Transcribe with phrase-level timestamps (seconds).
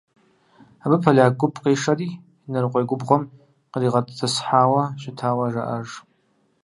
[0.83, 2.09] Абы поляк гуп къишэри
[2.47, 3.23] Инарыкъуей губгъуэм
[3.71, 5.89] къригъэтӏысхьауэ щытауэ жаӏэж.